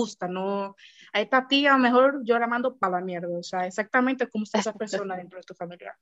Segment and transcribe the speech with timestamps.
[0.00, 0.76] gusta, no,
[1.12, 4.58] a esta tía mejor yo la mando para la mierda, o sea, exactamente como está
[4.58, 5.96] esa persona dentro de tu familia.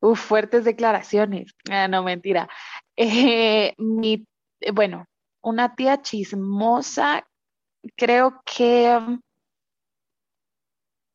[0.00, 1.54] Uf, fuertes declaraciones.
[1.70, 2.48] Ah, no, mentira.
[2.96, 4.26] Eh, mi,
[4.60, 5.06] eh, bueno,
[5.42, 7.26] una tía chismosa,
[7.96, 9.20] creo que mm,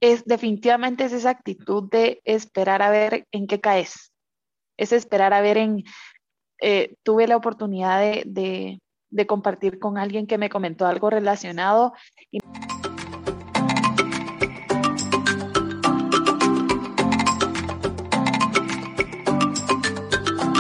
[0.02, 4.12] es definitivamente es esa actitud de esperar a ver en qué caes.
[4.78, 5.84] Es esperar a ver en,
[6.62, 8.80] eh, tuve la oportunidad de,
[9.28, 11.94] compartir con alguien que me comentó algo relacionado.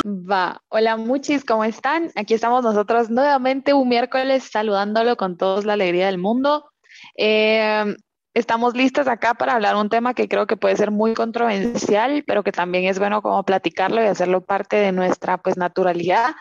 [0.05, 0.61] Va.
[0.69, 2.09] Hola muchis, ¿cómo están?
[2.15, 6.71] Aquí estamos nosotros nuevamente un miércoles saludándolo con toda la alegría del mundo.
[7.17, 7.95] Eh,
[8.33, 12.43] estamos listas acá para hablar un tema que creo que puede ser muy controversial, pero
[12.43, 16.33] que también es bueno como platicarlo y hacerlo parte de nuestra pues naturalidad.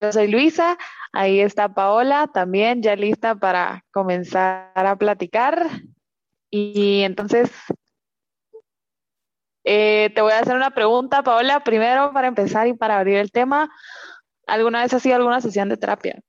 [0.00, 0.78] Yo soy Luisa,
[1.12, 5.66] ahí está Paola, también ya lista para comenzar a platicar.
[6.50, 7.50] Y entonces,
[9.64, 13.30] eh, te voy a hacer una pregunta, Paola, primero para empezar y para abrir el
[13.30, 13.70] tema.
[14.46, 16.20] ¿Alguna vez has sido alguna sesión de terapia?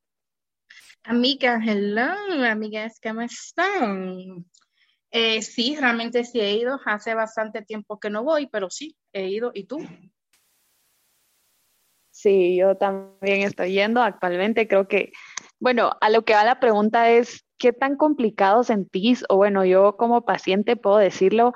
[1.04, 2.12] Amiga, hello,
[2.46, 4.46] amigas, ¿cómo están?
[5.12, 6.80] Eh, sí, realmente sí he ido.
[6.86, 9.52] Hace bastante tiempo que no voy, pero sí, he ido.
[9.54, 9.80] ¿Y tú?
[12.22, 14.68] Sí, yo también estoy yendo actualmente.
[14.68, 15.14] Creo que,
[15.58, 19.24] bueno, a lo que va la pregunta es, ¿qué tan complicado sentís?
[19.30, 21.54] O bueno, yo como paciente puedo decirlo,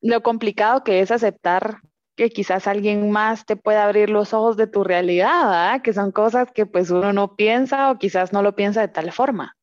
[0.00, 1.80] lo complicado que es aceptar
[2.16, 6.52] que quizás alguien más te pueda abrir los ojos de tu realidad, que son cosas
[6.52, 9.56] que pues uno no piensa o quizás no lo piensa de tal forma.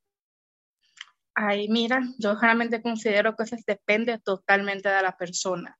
[1.33, 5.75] Ay, mira, yo realmente considero que eso depende totalmente de la persona.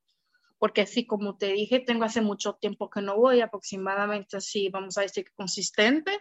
[0.58, 4.98] Porque sí, como te dije, tengo hace mucho tiempo que no voy, aproximadamente así, vamos
[4.98, 6.20] a decir, consistente.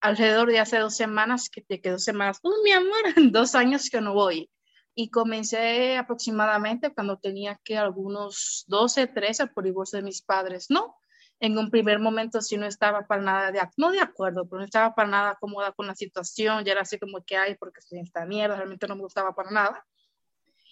[0.00, 3.02] Alrededor de hace dos semanas, que te quedó semanas, uy, mi amor,
[3.32, 4.50] dos años que no voy.
[4.94, 11.00] Y comencé aproximadamente cuando tenía que algunos 12, 13 por divorcio de mis padres, ¿no?
[11.40, 14.94] en un primer momento sí no estaba para nada, no de acuerdo, pero no estaba
[14.94, 18.04] para nada cómoda con la situación, ya era así como que hay, porque estoy en
[18.04, 19.86] esta mierda, realmente no me gustaba para nada.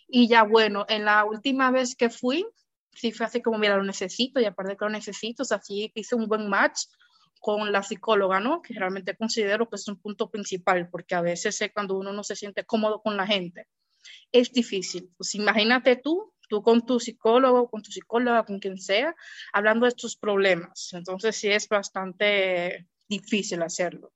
[0.08, 2.46] Y ya bueno, en la última vez que fui,
[2.92, 5.92] sí fue así como, mira, lo necesito, y aparte que lo necesito, o sea, sí
[5.94, 6.84] hice un buen match
[7.40, 8.62] con la psicóloga, ¿no?
[8.62, 12.24] Que realmente considero que es un punto principal, porque a veces es cuando uno no
[12.24, 13.68] se siente cómodo con la gente,
[14.32, 15.10] es difícil.
[15.16, 19.14] Pues imagínate tú tú con tu psicólogo, con tu psicóloga, con quien sea,
[19.52, 20.92] hablando de estos problemas.
[20.92, 24.12] Entonces sí es bastante difícil hacerlo.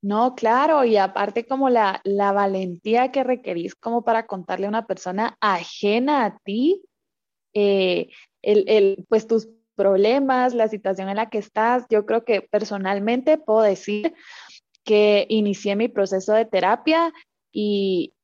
[0.00, 4.86] No, claro, y aparte como la, la valentía que requerís como para contarle a una
[4.86, 6.82] persona ajena a ti,
[7.54, 8.08] eh,
[8.42, 13.38] el, el, pues tus problemas, la situación en la que estás, yo creo que personalmente
[13.38, 14.14] puedo decir
[14.84, 17.12] que inicié mi proceso de terapia
[17.52, 18.14] y,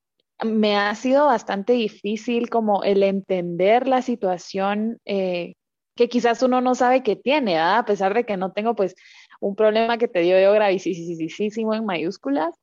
[0.42, 5.54] me ha sido bastante difícil como el entender la situación eh,
[5.96, 8.96] que quizás uno no sabe que tiene, a pesar de que no tengo pues
[9.40, 12.54] un problema que te dio yo gravísimo en mayúsculas.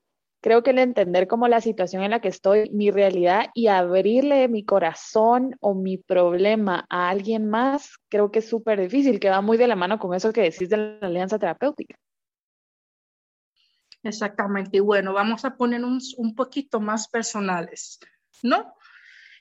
[0.44, 4.48] Creo que el entender como la situación en la que estoy, mi realidad y abrirle
[4.48, 9.42] mi corazón o mi problema a alguien más, creo que es súper difícil, que va
[9.42, 11.96] muy de la mano con eso que decís de la alianza terapéutica.
[14.04, 14.78] Exactamente.
[14.78, 18.00] Y bueno, vamos a ponernos un poquito más personales,
[18.42, 18.74] ¿no?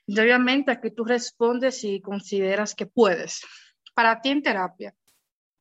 [0.05, 3.41] Y obviamente aquí tú respondes y consideras que puedes.
[3.95, 4.93] Para ti en terapia,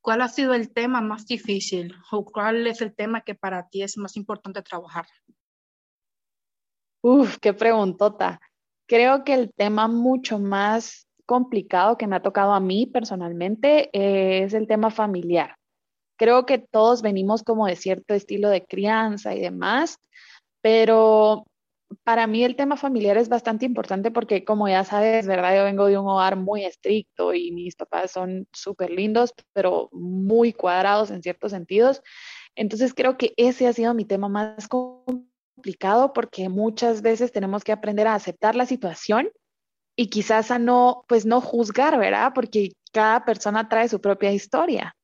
[0.01, 3.83] ¿cuál ha sido el tema más difícil o cuál es el tema que para ti
[3.83, 5.07] es más importante trabajar?
[7.03, 8.41] Uf, qué preguntota.
[8.87, 14.53] Creo que el tema mucho más complicado que me ha tocado a mí personalmente es
[14.53, 15.55] el tema familiar.
[16.19, 19.97] Creo que todos venimos como de cierto estilo de crianza y demás,
[20.61, 21.47] pero
[22.05, 25.57] para mí el tema familiar es bastante importante porque como ya sabes, ¿verdad?
[25.57, 30.53] Yo vengo de un hogar muy estricto y mis papás son súper lindos, pero muy
[30.53, 32.03] cuadrados en ciertos sentidos.
[32.55, 37.73] Entonces creo que ese ha sido mi tema más complicado porque muchas veces tenemos que
[37.73, 39.31] aprender a aceptar la situación
[39.97, 42.33] y quizás a no, pues no juzgar, ¿verdad?
[42.35, 44.97] Porque cada persona trae su propia historia.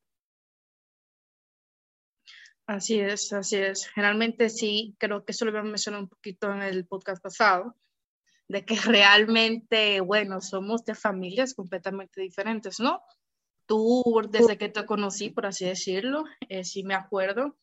[2.66, 3.88] Así es, así es.
[3.88, 7.76] Generalmente sí, creo que eso lo habíamos mencionado un poquito en el podcast pasado,
[8.48, 13.02] de que realmente, bueno, somos de familias completamente diferentes, ¿no?
[13.66, 17.56] Tú, desde que te conocí, por así decirlo, eh, sí me acuerdo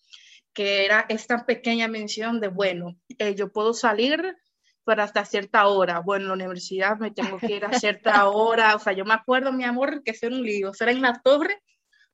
[0.54, 4.38] que era esta pequeña mención de, bueno, eh, yo puedo salir,
[4.86, 6.00] pero hasta cierta hora.
[6.00, 8.76] Bueno, en la universidad me tengo que ir a cierta hora.
[8.76, 10.74] O sea, yo me acuerdo, mi amor, que ser un lío.
[10.74, 11.62] Ser en la torre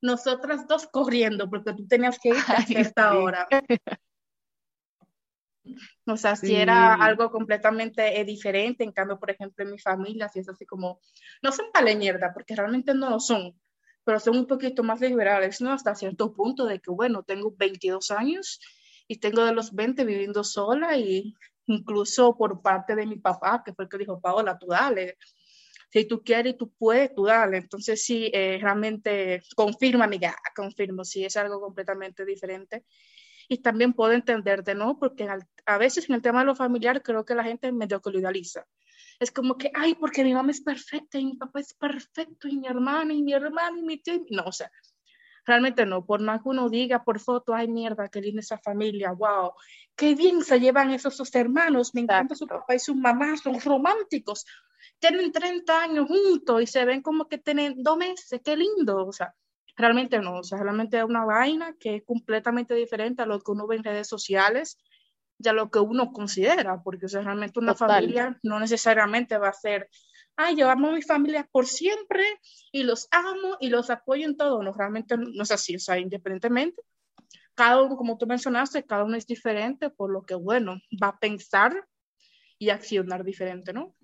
[0.00, 3.46] nosotras dos corriendo, porque tú tenías que ir a esta hora.
[6.06, 10.28] O sea, si era algo completamente eh, diferente, en cambio, por ejemplo, en mi familia,
[10.28, 11.00] si es así como,
[11.42, 11.66] no son
[11.98, 13.54] mierda, porque realmente no lo son,
[14.04, 15.72] pero son un poquito más liberales, ¿no?
[15.72, 18.60] Hasta cierto punto de que, bueno, tengo 22 años
[19.06, 21.34] y tengo de los 20 viviendo sola y
[21.66, 25.18] incluso por parte de mi papá, que fue el que dijo, Paola, tú dale,
[25.92, 27.58] si tú quieres y tú puedes, tú dale.
[27.58, 32.84] Entonces sí, eh, realmente confirma, amiga, confirmo, sí es algo completamente diferente.
[33.48, 34.98] Y también puedo entenderte, ¿no?
[34.98, 35.28] Porque
[35.66, 38.20] a veces en el tema de lo familiar creo que la gente medio que lo
[38.20, 38.64] idealiza.
[39.18, 42.56] Es como que, ay, porque mi mamá es perfecta y mi papá es perfecto y
[42.56, 44.24] mi hermana y mi hermano y mi tío.
[44.30, 44.70] No, o sea,
[45.44, 46.06] realmente no.
[46.06, 49.52] Por más que uno diga por foto, ay, mierda, qué linda esa familia, wow,
[49.96, 53.60] qué bien se llevan esos dos hermanos, me encanta su papá y su mamá, son
[53.60, 54.46] románticos
[55.00, 59.12] tienen 30 años juntos y se ven como que tienen dos meses, qué lindo, o
[59.12, 59.34] sea,
[59.76, 63.50] realmente no, o sea, realmente es una vaina que es completamente diferente a lo que
[63.50, 64.78] uno ve en redes sociales
[65.38, 69.48] y a lo que uno considera, porque o sea, realmente una familia no necesariamente va
[69.48, 69.88] a ser,
[70.36, 72.24] ay, yo amo a mi familia por siempre
[72.70, 75.98] y los amo y los apoyo en todo, no, realmente no es así, o sea,
[75.98, 76.82] independientemente,
[77.54, 81.18] cada uno, como tú mencionaste, cada uno es diferente, por lo que, bueno, va a
[81.18, 81.86] pensar
[82.58, 83.94] y accionar diferente, ¿no?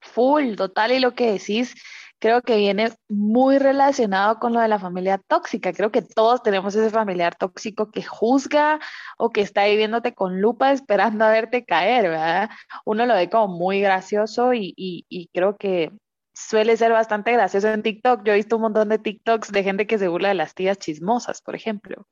[0.00, 1.74] Full, total, y lo que decís
[2.22, 5.72] creo que viene muy relacionado con lo de la familia tóxica.
[5.72, 8.78] Creo que todos tenemos ese familiar tóxico que juzga
[9.18, 12.50] o que está viviéndote con lupa esperando a verte caer, ¿verdad?
[12.84, 15.90] Uno lo ve como muy gracioso y, y creo que
[16.32, 18.22] suele ser bastante gracioso en TikTok.
[18.24, 20.78] Yo he visto un montón de TikToks de gente que se burla de las tías
[20.78, 22.06] chismosas, por ejemplo.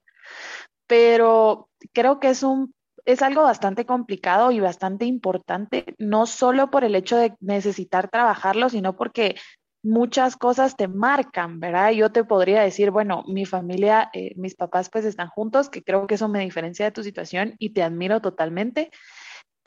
[0.87, 2.75] Pero creo que es un
[3.13, 8.69] es algo bastante complicado y bastante importante, no solo por el hecho de necesitar trabajarlo,
[8.69, 9.37] sino porque
[9.83, 11.93] muchas cosas te marcan, ¿verdad?
[11.93, 16.07] Yo te podría decir, bueno, mi familia, eh, mis papás pues están juntos, que creo
[16.07, 18.91] que eso me diferencia de tu situación y te admiro totalmente.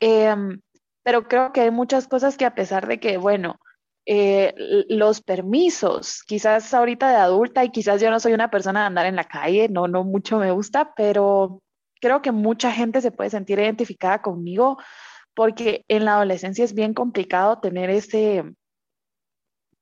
[0.00, 0.60] Em,
[1.02, 3.58] pero creo que hay muchas cosas que a pesar de que, bueno,
[4.06, 4.54] eh,
[4.88, 9.06] los permisos, quizás ahorita de adulta y quizás yo no soy una persona de andar
[9.06, 11.62] en la calle, no, no mucho me gusta, pero
[12.04, 14.76] creo que mucha gente se puede sentir identificada conmigo
[15.32, 18.44] porque en la adolescencia es bien complicado tener ese,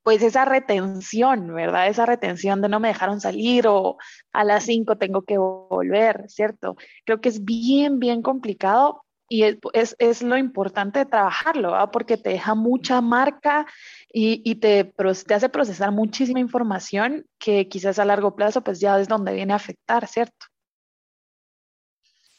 [0.04, 1.88] pues esa retención, ¿verdad?
[1.88, 3.96] Esa retención de no me dejaron salir o
[4.32, 6.76] a las 5 tengo que volver, ¿cierto?
[7.04, 11.90] Creo que es bien, bien complicado y es, es, lo importante de trabajarlo, ¿verdad?
[11.90, 13.66] Porque te deja mucha marca
[14.12, 19.00] y, y te, te hace procesar muchísima información que quizás a largo plazo pues ya
[19.00, 20.51] es donde viene a afectar, ¿cierto?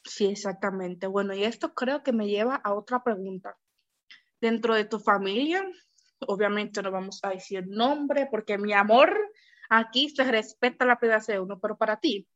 [0.03, 1.07] Sí, exactamente.
[1.07, 3.57] Bueno, y esto creo que me lleva a otra pregunta.
[4.41, 5.65] Dentro de tu familia,
[6.27, 9.17] obviamente no vamos a decir nombre porque mi amor
[9.69, 12.27] aquí se respeta la privacidad de uno, pero para ti,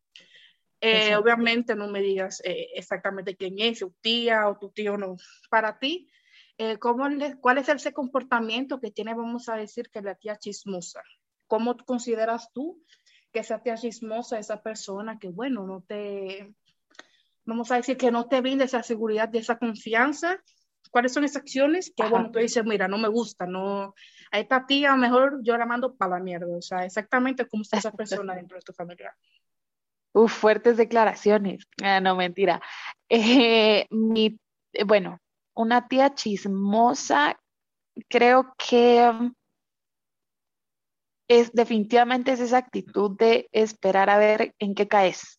[0.80, 5.16] eh, obviamente no me digas eh, exactamente quién es, tu tía o tu tío, no.
[5.50, 6.10] Para ti,
[6.58, 10.38] eh, ¿cómo le, ¿cuál es ese comportamiento que tiene, vamos a decir, que la tía
[10.38, 11.02] chismosa?
[11.48, 12.84] ¿Cómo consideras tú
[13.32, 16.54] que esa tía chismosa, esa persona que, bueno, no te,
[17.48, 20.44] vamos a decir, que no te brinde esa seguridad y esa confianza,
[20.92, 23.96] ¿cuáles son esas acciones que, bueno, tú dices, mira, no me gusta, no,
[24.32, 27.78] a esta tía mejor yo la mando para la mierda, o sea, exactamente cómo está
[27.78, 29.16] esa persona dentro de tu familia.
[30.14, 31.66] Uf, fuertes declaraciones.
[31.82, 32.62] Ah, no, mentira.
[33.08, 34.40] Eh, mi,
[34.86, 35.20] bueno,
[35.54, 37.40] una tía chismosa,
[38.10, 39.32] creo que
[41.30, 45.38] es definitivamente es esa actitud de esperar a ver en qué caes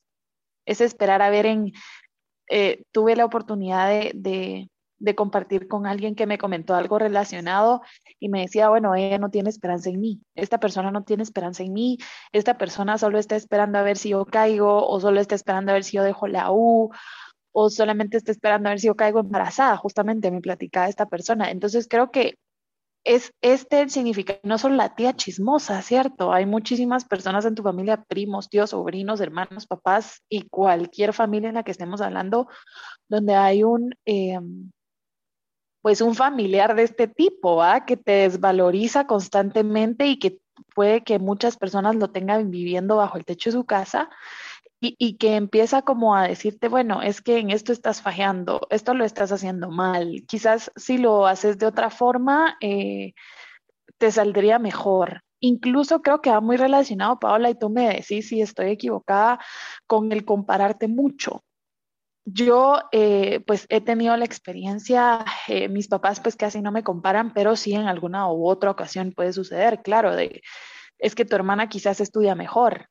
[0.68, 1.72] es esperar a ver en,
[2.50, 4.68] eh, tuve la oportunidad de,
[5.16, 7.82] compartir con alguien que me comentó algo relacionado
[8.18, 11.62] y me decía, bueno, ella no tiene esperanza en mí, esta persona no tiene esperanza
[11.62, 11.98] en mí,
[12.32, 15.74] esta persona solo está esperando a ver si yo caigo o solo está esperando a
[15.74, 16.90] ver si yo dejo la U
[17.52, 21.50] o solamente está esperando a ver si yo caigo embarazada, justamente me platicaba esta persona.
[21.50, 22.36] Entonces creo que
[23.04, 26.32] es este el significado, no solo la tía chismosa, ¿cierto?
[26.32, 31.54] Hay muchísimas personas en tu familia, primos, tíos, sobrinos, hermanos, papás y cualquier familia en
[31.56, 32.48] la que estemos hablando,
[33.08, 34.70] donde hay un, em,
[35.82, 37.86] pues un familiar de este tipo, ¿ah?
[37.86, 40.40] Que te desvaloriza constantemente y que
[40.74, 44.10] puede que muchas personas lo tengan viviendo bajo el techo de su casa
[44.80, 49.04] y, que empieza como a decirte, bueno, es que en esto estás fallando, esto lo
[49.04, 53.14] estás haciendo mal, quizás si lo haces de otra forma, eh,
[53.98, 55.22] te saldría mejor.
[55.40, 59.40] Incluso creo que va muy relacionado, Paola, y tú me decís si estoy equivocada
[59.86, 61.44] con el compararte mucho.
[62.24, 67.32] Yo, eh, pues, he tenido la experiencia, eh, mis papás, pues, casi no me comparan,
[67.32, 70.12] pero sí en alguna u otra ocasión puede suceder, claro,
[70.98, 72.88] es que tu hermana quizás estudia mejor,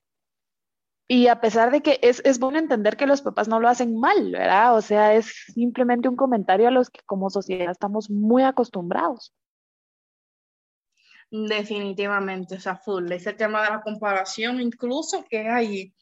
[1.10, 3.98] Y a pesar de que es, es bueno entender que los papás no lo hacen
[3.98, 4.76] mal, ¿verdad?
[4.76, 9.34] O sea, es simplemente un comentario a los que como sociedad estamos muy acostumbrados.
[11.32, 13.12] Definitivamente, o sea, full.
[13.12, 15.94] Ese tema de la comparación, incluso que hay.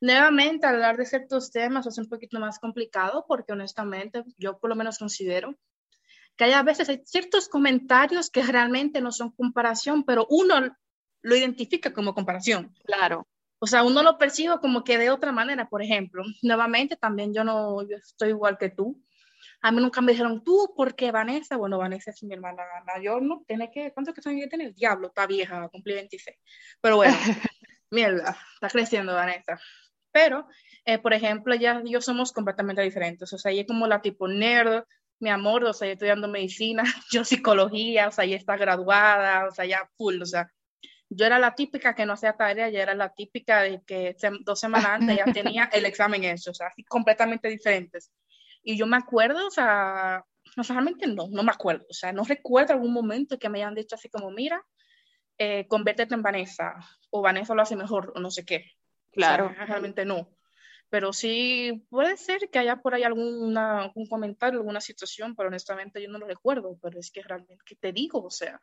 [0.00, 4.76] Nuevamente, hablar de ciertos temas es un poquito más complicado porque honestamente yo por lo
[4.76, 5.54] menos considero
[6.36, 10.76] que hay a veces hay ciertos comentarios que realmente no son comparación, pero uno
[11.22, 12.74] lo identifica como comparación.
[12.84, 13.26] Claro.
[13.58, 16.24] O sea, uno lo percibe como que de otra manera, por ejemplo.
[16.42, 19.02] Nuevamente, también yo no yo estoy igual que tú.
[19.62, 21.56] A mí nunca me dijeron tú, ¿por qué Vanessa?
[21.56, 23.44] Bueno, Vanessa es mi hermana mayor, ¿no?
[23.46, 24.66] Tiene que, ¿cuántos que son tiene?
[24.66, 26.36] El diablo, está vieja, cumplí 26.
[26.80, 27.14] Pero bueno,
[27.90, 29.58] mierda, está creciendo Vanessa.
[30.12, 30.46] Pero,
[30.84, 33.32] eh, por ejemplo, ya yo somos completamente diferentes.
[33.32, 34.84] O sea, ella es como la tipo nerd,
[35.18, 39.46] mi amor, o sea, yo estoy dando medicina, yo psicología, o sea, ella está graduada,
[39.46, 40.50] o sea, ya full, o sea,
[41.16, 44.60] yo era la típica que no hacía tarea, ya era la típica de que dos
[44.60, 48.12] semanas antes ya tenía el examen hecho, o sea, así completamente diferentes.
[48.62, 50.24] Y yo me acuerdo, o sea,
[50.56, 53.74] no solamente no, no me acuerdo, o sea, no recuerdo algún momento que me hayan
[53.74, 54.62] dicho así como, mira,
[55.38, 56.74] eh, convértete en Vanessa,
[57.10, 58.72] o Vanessa lo hace mejor, o no sé qué.
[59.12, 59.54] Claro.
[59.66, 60.28] realmente no.
[60.90, 66.02] Pero sí puede ser que haya por ahí alguna, algún comentario, alguna situación, pero honestamente
[66.02, 68.22] yo no lo recuerdo, pero es que realmente, ¿qué te digo?
[68.22, 68.60] O sea,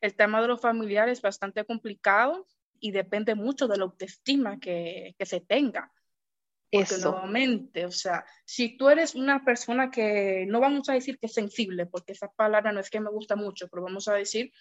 [0.00, 2.46] el tema de los familiares es bastante complicado
[2.80, 5.92] y depende mucho de la autoestima que, que se tenga.
[6.70, 11.26] Porque nuevamente, o sea, si tú eres una persona que no vamos a decir que
[11.26, 14.52] es sensible, porque esa palabra no es que me gusta mucho, pero vamos a decir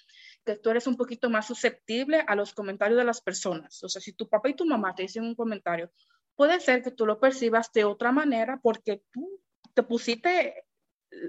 [0.46, 3.84] que tú eres un poquito más susceptible a los comentarios de las personas.
[3.84, 5.91] O sea, si tu papá y tu mamá te dicen un comentario,
[6.34, 9.41] puede ser que tú lo percibas de otra manera porque tú
[9.74, 10.63] te pusiste,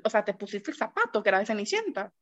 [0.05, 2.13] o sea, te pusiste el zapato que era de Cenicienta.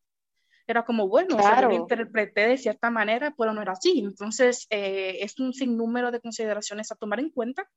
[0.66, 1.68] Era como, bueno, claro.
[1.68, 4.00] lo interpreté de cierta manera, pero no era así.
[4.00, 7.68] Entonces, eh, es un sinnúmero de consideraciones a tomar en cuenta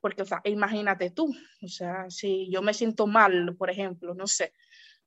[0.00, 4.26] porque, o sea, imagínate tú, o sea, si yo me siento mal, por ejemplo, no
[4.26, 4.54] sé,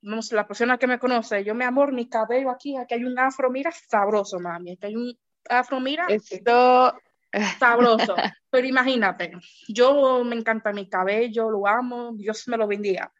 [0.02, 3.18] vamos, la persona que me conoce, yo me amor, mi cabello aquí, aquí hay un
[3.18, 5.18] afro, mira, sabroso, mami, aquí hay un
[5.50, 6.96] afro, mira, esto
[7.60, 8.16] sabroso,
[8.50, 9.32] pero imagínate,
[9.68, 13.12] yo me encanta mi cabello, lo amo, Dios me lo bendiga,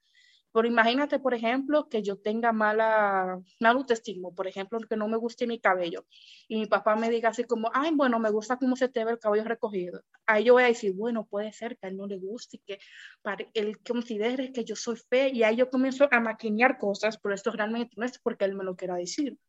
[0.54, 5.18] pero imagínate, por ejemplo, que yo tenga mala, mal autoestima, por ejemplo, que no me
[5.18, 6.06] guste mi cabello.
[6.48, 9.14] Y mi papá me diga así como, ay, bueno, me gusta cómo se te ve
[9.14, 10.04] el cabello recogido.
[10.28, 12.78] Ahí yo voy a decir, bueno, puede ser que a él no le guste que
[13.24, 15.30] para él considere que yo soy fe.
[15.34, 18.64] Y ahí yo comienzo a maquinear cosas, pero esto realmente no es porque él me
[18.64, 19.40] lo quiera decir,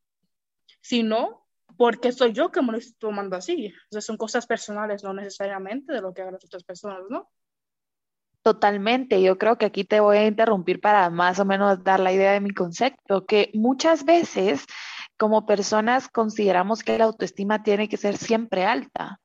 [0.80, 1.46] sino
[1.76, 3.66] porque soy yo que me lo estoy tomando así.
[3.66, 7.30] Entonces son cosas personales, no necesariamente de lo que hagan las otras personas, ¿no?
[8.44, 12.12] Totalmente, yo creo que aquí te voy a interrumpir para más o menos dar la
[12.12, 14.66] idea de mi concepto, que muchas veces
[15.16, 19.18] como personas consideramos que la autoestima tiene que ser siempre alta,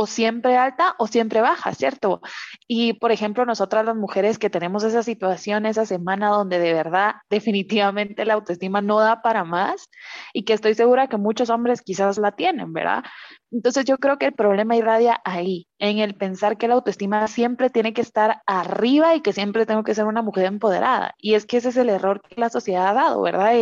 [0.00, 2.20] o siempre alta o siempre baja, ¿cierto?
[2.68, 7.16] Y por ejemplo, nosotras las mujeres que tenemos esa situación, esa semana donde de verdad
[7.30, 9.88] definitivamente la autoestima no da para más
[10.32, 13.02] y que estoy segura que muchos hombres quizás la tienen, ¿verdad?
[13.50, 17.68] Entonces yo creo que el problema irradia ahí, en el pensar que la autoestima siempre
[17.68, 21.14] tiene que estar arriba y que siempre tengo que ser una mujer empoderada.
[21.18, 23.54] Y es que ese es el error que la sociedad ha dado, ¿verdad?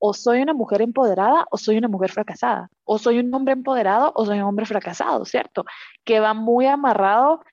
[0.00, 4.12] O soy una mujer empoderada o soy una mujer fracasada, o soy un hombre empoderado
[4.16, 5.64] o soy un hombre fracasado, ¿cierto?
[6.04, 7.44] Que va muy amarrado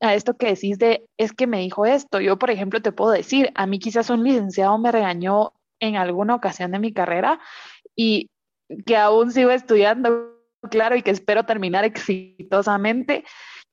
[0.00, 2.20] a esto que decís de, es que me dijo esto.
[2.20, 6.34] Yo, por ejemplo, te puedo decir, a mí quizás un licenciado me regañó en alguna
[6.34, 7.38] ocasión de mi carrera
[7.94, 8.30] y
[8.86, 10.38] que aún sigo estudiando,
[10.70, 13.24] claro, y que espero terminar exitosamente.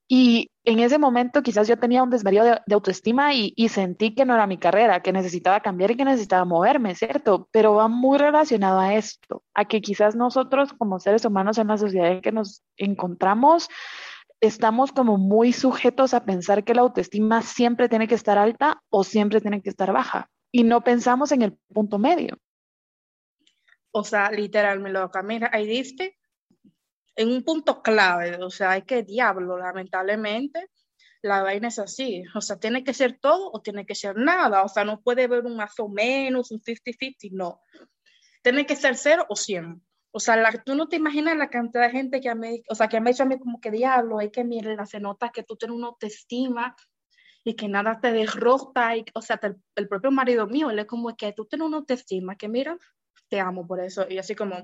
[0.08, 4.36] Y en ese momento quizás yo tenía un desvarío de, autoestima y, sentí que no
[4.36, 7.50] era mi carrera, que necesitaba cambiar y que necesitaba moverme, ¿cierto?
[7.52, 11.78] Pero va muy relacionado a esto, a que quizás nosotros como seres humanos en la
[11.78, 13.68] sociedad en que nos encontramos,
[14.40, 19.04] estamos como muy sujetos a pensar que la autoestima siempre tiene que estar alta o
[19.04, 22.38] siempre tiene que estar baja y no pensamos en el punto medio.
[23.92, 26.18] O sea, literal, me lo mira, ahí diste
[27.18, 30.70] en un punto clave, o sea, hay que diablo, lamentablemente,
[31.24, 34.64] la vaina es así, o sea, tiene que ser todo o tiene que ser nada,
[34.64, 37.60] o sea, no puede haber un más o menos, un 50-50, no.
[38.44, 39.82] Tiene que ser cero o 100.
[40.12, 42.88] O sea, la, tú no te imaginas la cantidad de gente que me, o sea,
[42.88, 45.44] que me ha dicho a mí como que diablo, hay que mirar, se nota que
[45.44, 46.76] tú tienes una autoestima
[47.44, 50.86] y que nada te derrota, y, o sea, el, el propio marido mío, él es
[50.86, 52.78] como que tú tienes una autoestima, que mira,
[53.28, 54.56] te amo por eso, y así como,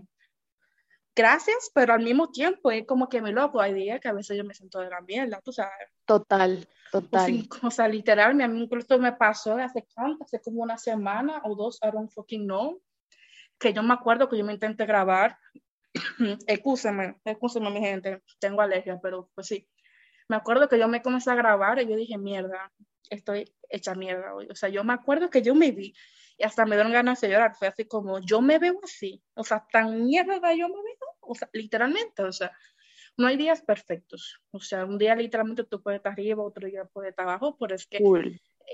[1.15, 3.61] gracias, pero al mismo tiempo es como que me loco.
[3.61, 5.89] Hay días que a veces yo me siento de la mierda, tú sabes.
[6.05, 7.47] Total, total.
[7.61, 11.55] O, sea, literal, mi amigo esto me pasó hace cuánto, hace como una semana o
[11.55, 12.81] dos, I don't fucking know,
[13.59, 15.37] que yo me acuerdo que yo me intenté grabar.
[16.47, 19.67] excúseme, excúseme mi gente, tengo alergia, pero pues sí.
[20.27, 22.71] Me acuerdo que yo me comencé a grabar y yo dije, mierda,
[23.09, 24.47] estoy hecha mierda hoy.
[24.49, 25.93] O sea, yo me acuerdo que yo me vi
[26.37, 27.55] y hasta me dieron ganas de llorar.
[27.55, 29.21] Fue así como, yo me veo así.
[29.35, 31.02] O sea, tan mierda yo me veo.
[31.25, 32.51] O sea, literalmente, o sea,
[33.17, 34.39] no hay días perfectos.
[34.51, 37.75] O sea, un día literalmente tú puedes estar arriba, otro día puedes estar abajo, pero
[37.75, 37.99] es que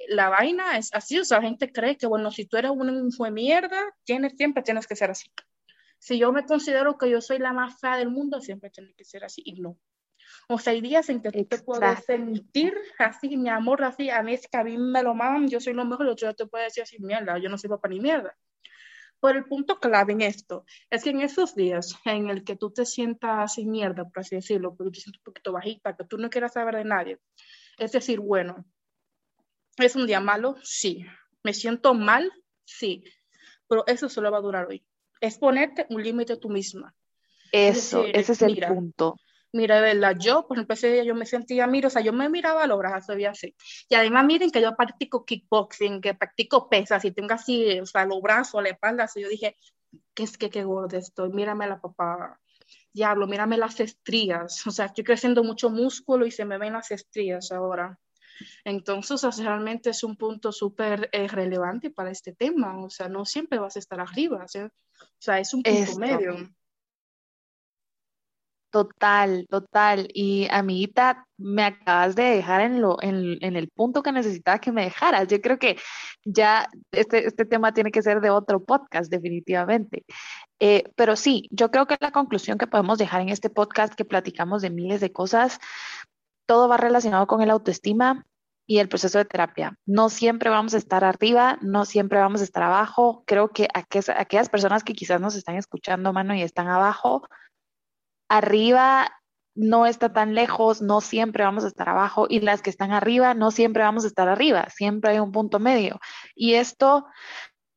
[0.07, 1.19] la vaina es así.
[1.19, 4.63] O sea, la gente cree que, bueno, si tú eres un fue mierda, tienes, siempre
[4.63, 5.29] tienes que ser así.
[5.97, 9.03] Si yo me considero que yo soy la más fea del mundo, siempre tiene que
[9.03, 9.41] ser así.
[9.45, 9.77] Y no.
[10.47, 14.23] O sea, hay días en que tú te puedes sentir así, mi amor, así, a
[14.23, 16.35] mí es que a mí me lo maman, yo soy lo mejor, y otro día
[16.35, 18.35] te puede decir así, mierda, yo no sirvo para ni mierda.
[19.21, 22.71] Pero el punto clave en esto es que en esos días en el que tú
[22.71, 26.17] te sientas sin mierda, por así decirlo, porque te sientes un poquito bajita, que tú
[26.17, 27.19] no quieras saber de nadie,
[27.77, 28.65] es decir, bueno,
[29.77, 30.55] ¿es un día malo?
[30.63, 31.05] Sí.
[31.43, 32.31] ¿Me siento mal?
[32.65, 33.03] Sí.
[33.67, 34.85] Pero eso solo va a durar hoy.
[35.21, 36.95] Es ponerte un límite tú misma.
[37.51, 39.15] Eso, ese es el punto.
[39.51, 42.13] Mira, de verdad, yo, por ejemplo, ese día yo me sentía, mira, o sea, yo
[42.13, 43.55] me miraba a los brazos y así.
[43.89, 48.05] Y además, miren que yo practico kickboxing, que practico pesas y tengo así, o sea,
[48.05, 49.21] los brazos, la espalda, así.
[49.21, 49.57] Yo dije,
[50.13, 51.31] ¿qué es que qué gorda estoy?
[51.31, 52.39] Mírame la papá.
[52.93, 54.65] Diablo, mírame las estrías.
[54.67, 57.99] O sea, estoy creciendo mucho músculo y se me ven las estrías ahora.
[58.63, 62.83] Entonces, o sea, realmente es un punto súper eh, relevante para este tema.
[62.83, 64.45] O sea, no siempre vas a estar arriba.
[64.45, 64.69] O
[65.17, 66.49] sea, es un punto medio.
[68.71, 70.07] Total, total.
[70.13, 74.71] Y amiguita, me acabas de dejar en, lo, en, en, el punto que necesitaba que
[74.71, 75.27] me dejaras.
[75.27, 75.77] Yo creo que
[76.23, 80.05] ya este, este tema tiene que ser de otro podcast, definitivamente.
[80.59, 84.05] Eh, pero sí, yo creo que la conclusión que podemos dejar en este podcast, que
[84.05, 85.59] platicamos de miles de cosas,
[86.45, 88.25] todo va relacionado con el autoestima
[88.67, 89.79] y el proceso de terapia.
[89.87, 93.23] No siempre vamos a estar arriba, no siempre vamos a estar abajo.
[93.25, 97.23] Creo que aquellas personas que quizás nos están escuchando, mano, y están abajo,
[98.29, 99.11] arriba
[99.55, 103.33] no está tan lejos, no siempre vamos a estar abajo y las que están arriba
[103.33, 105.99] no siempre vamos a estar arriba, siempre hay un punto medio.
[106.35, 107.05] Y esto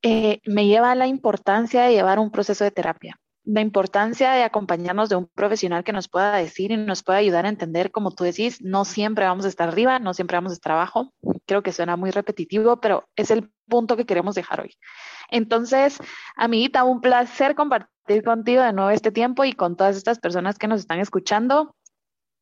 [0.02, 4.44] eh, me lleva a la importancia de llevar un proceso de terapia, la importancia de
[4.44, 8.12] acompañarnos de un profesional que nos pueda decir y nos pueda ayudar a entender, como
[8.12, 11.12] tú decís, no siempre vamos a estar arriba, no siempre vamos a estar abajo.
[11.46, 14.76] Creo que suena muy repetitivo, pero es el punto que queremos dejar hoy.
[15.30, 15.98] Entonces,
[16.36, 20.68] amiguita, un placer compartir contigo de nuevo este tiempo y con todas estas personas que
[20.68, 21.74] nos están escuchando.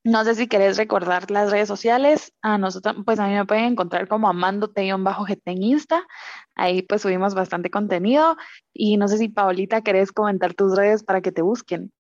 [0.03, 2.33] No sé si querés recordar las redes sociales.
[2.43, 6.07] A nosotros, pues a mí me pueden encontrar como amándote-gt en Insta.
[6.55, 8.37] Ahí pues subimos bastante contenido.
[8.73, 11.93] Y no sé si Paolita querés comentar tus redes para que te busquen.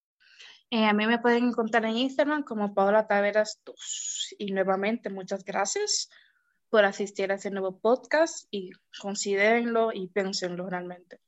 [0.70, 4.36] Eh, a mí me pueden encontrar en Instagram como Paola Taveras 2.
[4.38, 6.08] Y nuevamente, muchas gracias
[6.70, 11.20] por asistir a este nuevo podcast y considérenlo y piénsenlo realmente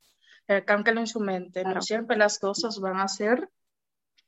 [0.49, 3.49] recálquelo en su mente, no siempre las cosas van a ser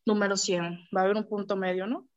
[0.07, 2.09] número 100, va a haber un punto medio, ¿no?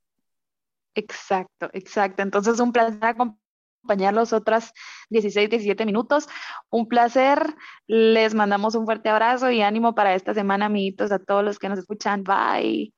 [0.97, 2.23] Exacto, exacto.
[2.23, 4.73] Entonces, un placer acompañarlos otras
[5.11, 6.27] 16, 17 minutos.
[6.69, 7.55] Un placer.
[7.87, 11.69] Les mandamos un fuerte abrazo y ánimo para esta semana, amiguitos, a todos los que
[11.69, 12.23] nos escuchan.
[12.23, 12.96] Bye.